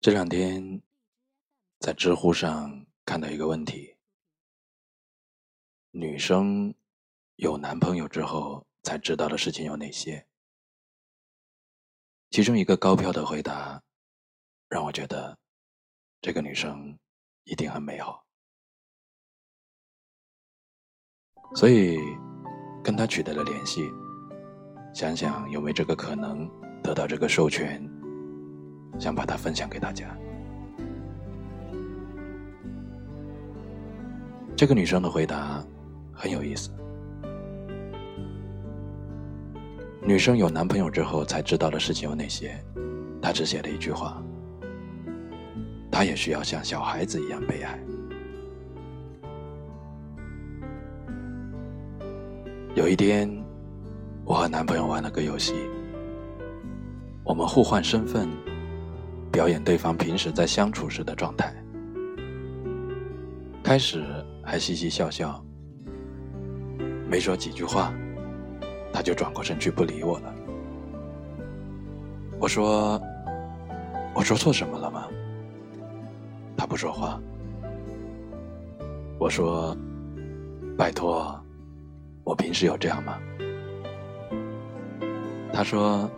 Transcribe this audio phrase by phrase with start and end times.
[0.00, 0.80] 这两天
[1.78, 3.98] 在知乎上看到一个问题：
[5.90, 6.74] 女生
[7.36, 10.26] 有男朋友之后才知道的事情有哪些？
[12.30, 13.82] 其中一个高票的回答
[14.70, 15.38] 让我觉得
[16.22, 16.98] 这个女生
[17.44, 18.24] 一定很美好，
[21.54, 21.98] 所以
[22.82, 23.82] 跟她取得了联系，
[24.94, 26.48] 想想有没有这个可能
[26.82, 27.99] 得到这个授权。
[28.98, 30.06] 想把它分享给大家。
[34.56, 35.64] 这个女生的回答
[36.12, 36.70] 很有意思。
[40.02, 42.58] 女生有男朋友之后才知道的事情有哪些？
[43.22, 44.22] 她只写了一句话
[45.90, 47.78] ：“她也需要像小孩子一样被爱。”
[52.74, 53.30] 有一天，
[54.24, 55.54] 我和男朋友玩了个游戏，
[57.24, 58.28] 我们互换身份。
[59.30, 61.54] 表演对方平时在相处时的状态。
[63.62, 64.04] 开始
[64.42, 65.44] 还嘻嘻笑笑，
[67.08, 67.92] 没说几句话，
[68.92, 70.34] 他就转过身去不理我了。
[72.40, 73.00] 我说
[74.14, 75.06] ：“我说错什么了吗？”
[76.56, 77.20] 他不说话。
[79.18, 79.76] 我说
[80.76, 81.38] ：“拜托，
[82.24, 83.18] 我平时有这样吗？”
[85.52, 86.10] 他说：“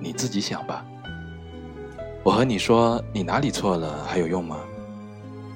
[0.00, 0.84] 你自己想吧。”
[2.24, 4.56] 我和你说，你哪里错了还有用吗？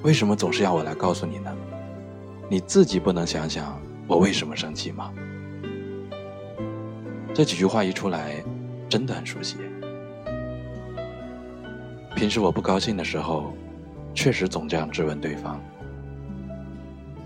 [0.03, 1.51] 为什么总是要我来告诉你呢？
[2.47, 5.11] 你自己不能想想我为什么生气吗？
[7.33, 8.45] 这几句话一出来，
[8.87, 9.57] 真的很熟悉。
[12.15, 13.55] 平时我不高兴的时候，
[14.13, 15.59] 确实总这样质问对方，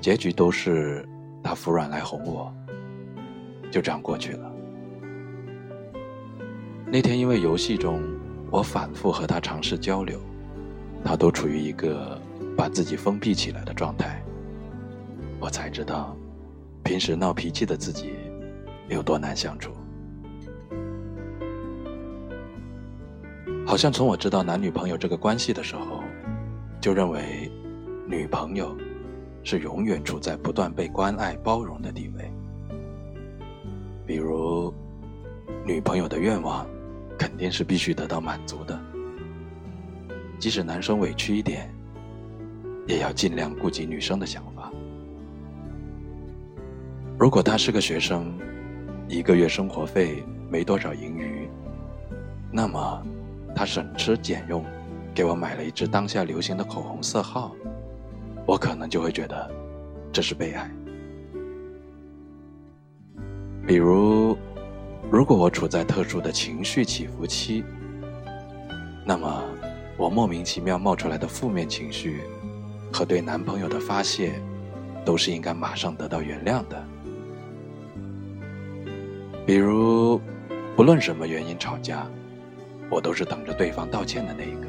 [0.01, 1.05] 结局都是
[1.43, 2.55] 他服软来哄我，
[3.73, 4.53] 就这样过去了。
[6.87, 8.01] 那天因为游戏中。
[8.53, 10.21] 我反复和他尝试交流，
[11.03, 12.21] 他都处于一个
[12.55, 14.23] 把自己封闭起来的状态。
[15.41, 16.15] 我才知道，
[16.85, 18.13] 平时闹脾气的自己
[18.91, 19.73] 有多难相处。
[23.67, 26.05] 好像从我知道男女朋友这个关系的时候，
[26.79, 27.51] 就认为
[28.07, 28.77] 女朋友
[29.43, 32.31] 是永远处在不断被关爱包容的地位。
[34.07, 34.75] 比如，
[35.65, 36.67] 女朋友的愿望。
[37.33, 38.79] 肯定是必须得到满足的，
[40.39, 41.75] 即使男生委屈一点，
[42.87, 44.71] 也要尽量顾及女生的想法。
[47.19, 48.39] 如果他是个学生，
[49.09, 51.49] 一个月生活费没多少盈余，
[52.51, 53.03] 那么
[53.57, 54.63] 他省吃俭用
[55.15, 57.57] 给我买了一支当下流行的口红色号，
[58.47, 59.51] 我可能就会觉得
[60.13, 60.71] 这是被爱。
[63.67, 64.32] 比如。
[65.13, 67.63] 如果我处在特殊的情绪起伏期，
[69.05, 69.45] 那么
[69.99, 72.23] 我莫名其妙冒出来的负面情绪
[72.91, 74.41] 和对男朋友的发泄，
[75.05, 76.83] 都是应该马上得到原谅的。
[79.45, 80.19] 比如，
[80.75, 82.07] 不论什么原因吵架，
[82.89, 84.69] 我都是等着对方道歉的那一个。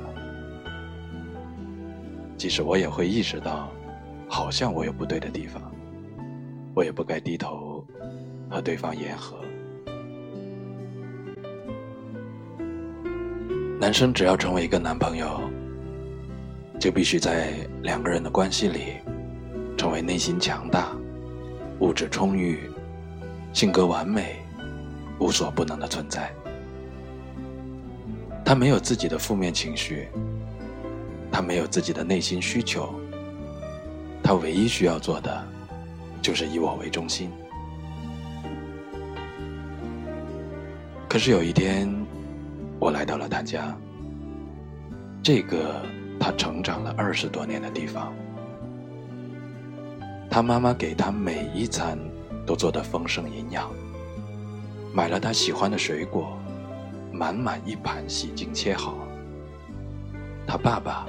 [2.38, 3.72] 即使我也会意识到，
[4.28, 5.74] 好像我有不对的地方，
[6.76, 7.88] 我也不该低头
[8.50, 9.38] 和对方言和。
[13.84, 15.42] 男生只要成为一个男朋友，
[16.80, 17.52] 就必须在
[17.82, 18.94] 两个人的关系里，
[19.78, 20.96] 成为内心强大、
[21.82, 22.72] 物质充裕、
[23.52, 24.38] 性格完美、
[25.20, 26.32] 无所不能的存在。
[28.46, 30.08] 他没有自己的负面情绪，
[31.30, 32.96] 他没有自己的内心需求，
[34.24, 35.46] 他唯一需要做的，
[36.22, 37.30] 就是以我为中心。
[41.10, 42.03] 可是有一天。
[42.84, 43.74] 我来到了他家，
[45.24, 45.82] 这个
[46.20, 48.14] 他成长了二十多年的地方。
[50.30, 51.98] 他妈妈给他每一餐
[52.46, 53.72] 都做得丰盛营养，
[54.94, 56.38] 买了他喜欢的水果，
[57.14, 58.98] 满满一盘洗净切好。
[60.46, 61.06] 他爸爸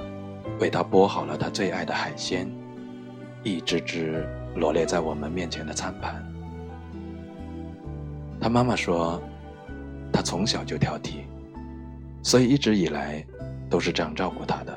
[0.61, 2.49] 为他剥好了他最爱的海鲜，
[3.43, 6.25] 一只只罗列在我们面前的餐盘。
[8.39, 9.21] 他妈妈说，
[10.13, 11.25] 他从小就挑剔。
[12.25, 13.23] 所以一直以来
[13.69, 14.75] 都是这样照顾他的，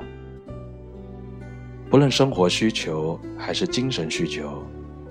[1.89, 4.63] 不论生活需求还是精神需求，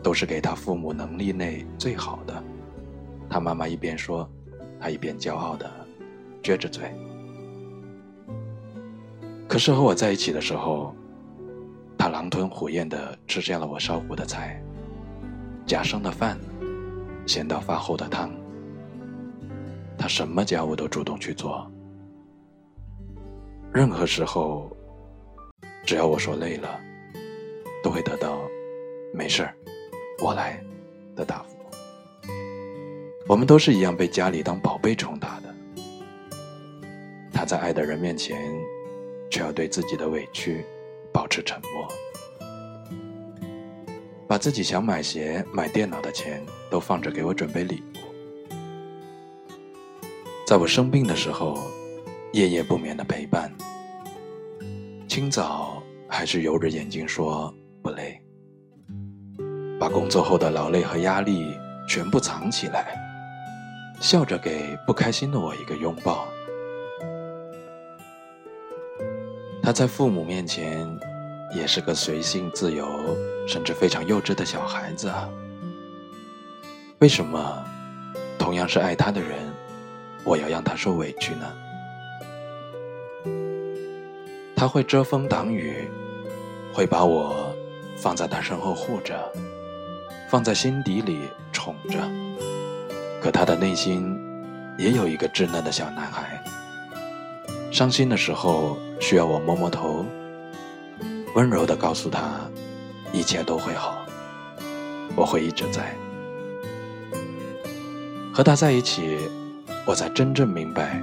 [0.05, 2.45] 都是给他父母能力内最好的。
[3.29, 4.31] 他妈妈一边说，
[4.79, 5.69] 他一边骄傲的
[6.41, 6.95] 撅着嘴。
[9.49, 10.95] 可是和我在一起的时候，
[11.99, 14.63] 他狼吞虎咽的吃下了我烧糊的菜、
[15.67, 16.39] 假生的饭、
[17.27, 18.31] 咸到发齁的汤。
[19.99, 21.69] 他什么家务都主动去做。
[23.73, 24.71] 任何时候，
[25.85, 26.81] 只要我说累了，
[27.83, 28.41] 都会得到
[29.13, 29.43] “没事。
[29.45, 29.55] 儿，
[30.21, 30.59] 我来”
[31.15, 31.57] 的答复。
[33.29, 35.55] 我们都是一样被家里当宝贝宠大的，
[37.31, 38.41] 他在爱的人面前，
[39.31, 40.65] 却要对自己的委屈
[41.13, 41.87] 保持沉默，
[44.27, 47.99] 把自己想买鞋、买电脑的钱都放着给我准备礼物，
[50.47, 51.61] 在我生病的时候，
[52.33, 53.51] 夜夜不眠的陪伴，
[55.09, 57.53] 清早还是揉着眼睛说
[57.83, 58.21] 不累，
[59.81, 61.57] 把工作后的劳累和压力
[61.89, 62.95] 全部藏起来。
[64.01, 66.29] 笑着给不开心的我一个拥抱。
[69.61, 70.87] 他在父母面前
[71.57, 72.87] 也是个随性自由，
[73.49, 75.29] 甚至非常幼稚的小孩子啊。
[77.01, 77.65] 为什么
[78.39, 79.41] 同样是爱他的人，
[80.25, 81.53] 我要让他受委屈呢？
[84.59, 85.89] 他会遮风挡雨，
[86.73, 87.55] 会把我
[87.97, 89.15] 放在他身后护着，
[90.29, 91.21] 放在心底里
[91.53, 92.01] 宠着。
[93.23, 94.19] 可他的内心
[94.77, 96.43] 也有一个稚嫩的小男孩，
[97.71, 100.05] 伤心的时候需要我摸摸头，
[101.37, 102.41] 温柔的告诉他
[103.13, 104.05] 一切都会好，
[105.15, 105.95] 我会一直在。
[108.35, 109.19] 和他在一起，
[109.87, 111.01] 我才真正明白，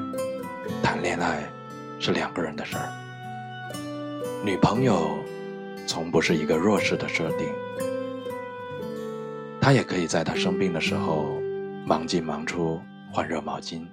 [0.84, 1.50] 谈恋爱
[2.02, 2.92] 是两个人的事儿。
[4.46, 5.18] 女朋友
[5.88, 7.48] 从不是一个弱势的设定，
[9.60, 11.42] 他也可以在他生病的时候。
[11.88, 12.82] 忙进忙出，
[13.14, 13.86] 换热毛巾，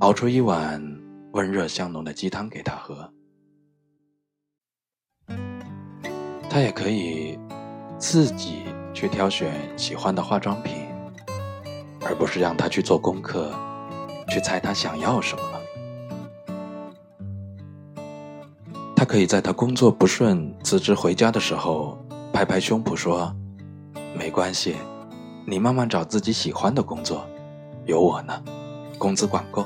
[0.00, 0.82] 熬出一碗
[1.30, 3.08] 温热香浓的鸡汤给他喝。
[6.50, 7.38] 他也可以
[7.96, 10.88] 自己去挑选喜欢的化妆品，
[12.04, 13.52] 而不是让他去做功课，
[14.28, 15.42] 去猜他想要什么。
[18.98, 21.96] 他可以在他工作不顺辞职回家的时候，
[22.32, 23.32] 拍拍胸脯说
[24.18, 24.74] ：“没关系。”
[25.46, 27.24] 你慢慢找自己喜欢的工作，
[27.86, 28.42] 有我呢，
[28.98, 29.64] 工资管够。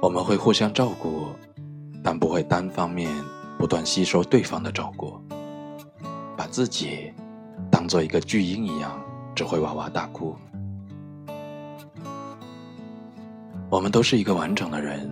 [0.00, 1.26] 我们会互相照顾，
[2.02, 3.10] 但不会单方面
[3.58, 5.20] 不断吸收对方的照顾，
[6.34, 7.12] 把自己
[7.70, 8.98] 当做一个巨婴一样，
[9.34, 10.34] 只会哇哇大哭。
[13.72, 15.10] 我们都是一个完整的人，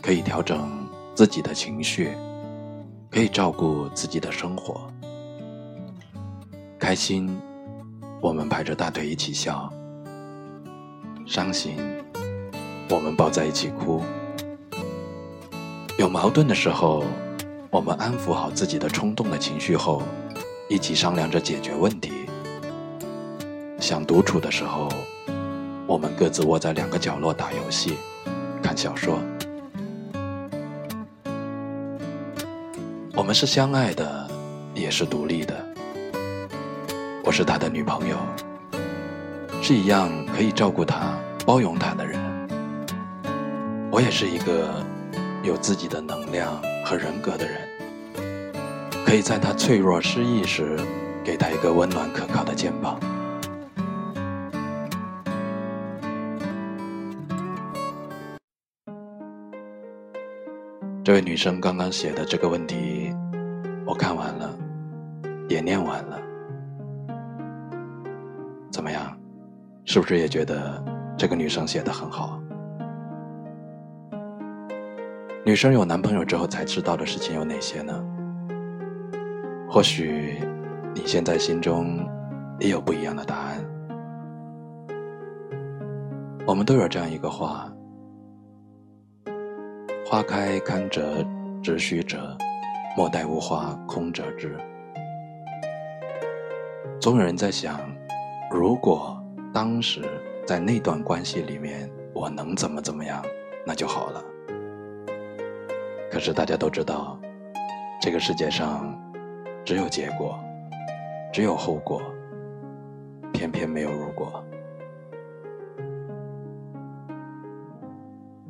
[0.00, 0.70] 可以调整
[1.16, 2.12] 自己的情绪。
[3.10, 4.88] 可以照顾自己的生活，
[6.78, 7.36] 开心，
[8.20, 9.68] 我们拍着大腿一起笑；
[11.26, 11.76] 伤心，
[12.88, 14.00] 我们抱在一起哭。
[15.96, 17.04] 有矛盾的时候，
[17.70, 20.02] 我们安抚好自己的冲动的情绪后，
[20.68, 22.12] 一起商量着解决问题。
[23.80, 24.88] 想独处的时候，
[25.94, 27.96] 我们各自窝在两个角落打游戏、
[28.60, 29.20] 看小说。
[33.14, 34.28] 我们是相爱的，
[34.74, 35.54] 也是独立的。
[37.22, 38.16] 我是他的女朋友，
[39.62, 42.18] 是一样可以照顾他、包容他的人。
[43.88, 44.84] 我也是一个
[45.44, 47.56] 有自己的能量和人格的人，
[49.06, 50.76] 可以在他脆弱失意时，
[51.22, 52.98] 给他一个温暖可靠的肩膀。
[61.04, 63.14] 这位女生刚刚写的这个问题，
[63.86, 64.58] 我看完了，
[65.50, 66.18] 也念完了。
[68.72, 69.14] 怎么样？
[69.84, 70.82] 是不是也觉得
[71.14, 72.40] 这个女生写的很好？
[75.44, 78.02] 女生有男朋友之后才知道的事情有哪些呢？
[79.68, 80.38] 或许
[80.94, 81.98] 你现在心中
[82.58, 83.62] 也有不一样的答案。
[86.46, 87.70] 我们都有这样一个话。
[90.06, 91.24] 花开堪折
[91.62, 92.36] 直须折，
[92.94, 94.54] 莫待无花空折枝。
[97.00, 97.80] 总有人在想，
[98.50, 99.18] 如果
[99.52, 100.02] 当时
[100.46, 103.24] 在那段关系里面，我能怎么怎么样，
[103.66, 104.22] 那就好了。
[106.12, 107.18] 可是大家都知道，
[107.98, 108.94] 这个世界上
[109.64, 110.38] 只有结果，
[111.32, 112.02] 只有后果，
[113.32, 114.44] 偏偏没有如果。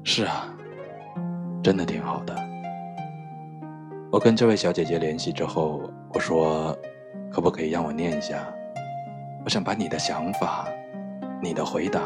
[0.03, 0.54] 是啊。
[1.65, 2.37] 真的挺好的。
[4.13, 6.77] 我跟这位小姐姐联系之后，我说，
[7.33, 8.47] 可不可以让我念一下？
[9.43, 10.69] 我想把你的想法、
[11.43, 12.03] 你的回答，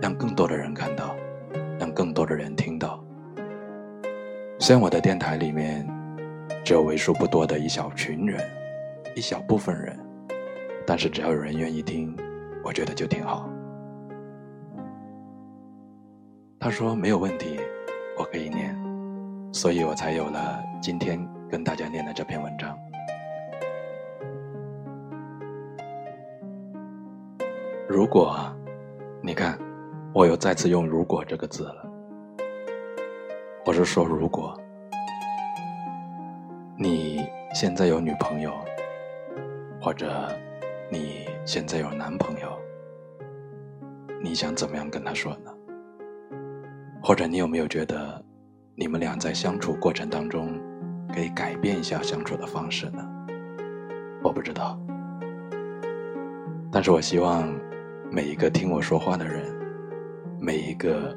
[0.00, 1.14] 让更多的人看到，
[1.78, 2.98] 让更多的人听到。
[4.58, 5.86] 虽然我的电台里面
[6.64, 8.40] 只有为数不多的一小群人，
[9.14, 9.94] 一小部分人，
[10.86, 12.16] 但是只要有人愿意听，
[12.64, 13.50] 我觉得就挺好。
[16.58, 17.60] 他说没有问题，
[18.16, 18.76] 我可以念，
[19.52, 21.18] 所以我才有了今天
[21.50, 22.78] 跟大家念的这篇文章。
[27.88, 28.38] 如果，
[29.22, 29.58] 你看，
[30.14, 31.90] 我又再次用“如果”这个字了。
[33.64, 34.58] 我是说，如果
[36.76, 38.52] 你现在有女朋友，
[39.80, 40.28] 或者
[40.90, 42.58] 你现在有男朋友，
[44.22, 45.51] 你想怎么样跟他说呢？
[47.02, 48.24] 或者你有没有觉得，
[48.76, 50.56] 你们俩在相处过程当中，
[51.12, 53.04] 可以改变一下相处的方式呢？
[54.22, 54.78] 我不知道，
[56.70, 57.52] 但是我希望
[58.08, 59.52] 每一个听我说话的人，
[60.40, 61.16] 每一个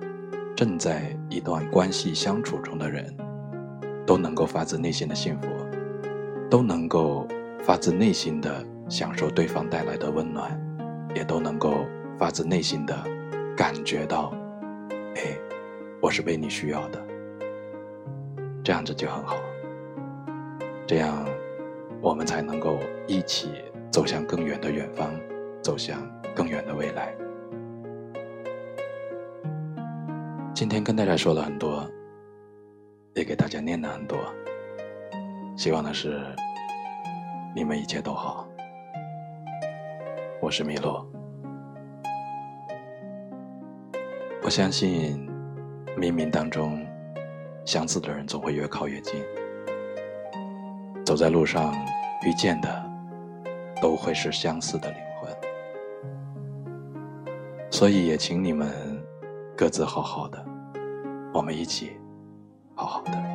[0.55, 3.15] 正在一段关系相处中的人，
[4.07, 5.47] 都能够发自内心的幸福，
[6.49, 7.27] 都能够
[7.63, 10.59] 发自内心的享受对方带来的温暖，
[11.13, 11.85] 也都能够
[12.17, 12.97] 发自内心的
[13.55, 14.33] 感觉到，
[16.05, 17.03] 我是被你需要的，
[18.63, 19.37] 这样子就很好。
[20.85, 21.25] 这样，
[21.99, 23.49] 我们才能够一起
[23.91, 25.09] 走向更远的远方，
[25.63, 25.99] 走向
[26.35, 27.11] 更远的未来。
[30.53, 31.89] 今天跟大家说了很多，
[33.15, 34.19] 也给大家念了很多。
[35.57, 36.21] 希望的是，
[37.55, 38.47] 你们一切都好。
[40.39, 41.03] 我是米洛，
[44.43, 45.34] 我相信。
[45.97, 46.85] 冥冥当中，
[47.65, 49.23] 相似的人总会越靠越近。
[51.05, 51.73] 走在路上
[52.25, 52.83] 遇见的，
[53.81, 55.31] 都会是相似的灵魂。
[57.71, 58.69] 所以也请你们
[59.55, 60.45] 各自好好的，
[61.33, 61.97] 我们一起
[62.75, 63.34] 好好的。